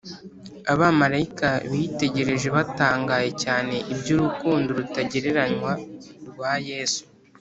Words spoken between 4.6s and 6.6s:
rutagereranywa rwa